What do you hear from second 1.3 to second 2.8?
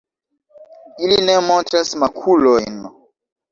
montras makulojn.